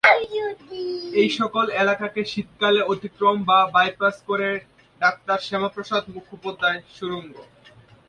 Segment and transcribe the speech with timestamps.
[1.21, 4.49] এই সকল এলাকাকে শীতকালে অতিক্রম বা বাইপাস করে
[5.01, 7.33] ডাক্তার শ্যামাপ্রসাদ মুখোপাধ্যায় সুড়ঙ্গ।